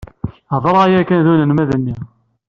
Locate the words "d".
1.25-1.27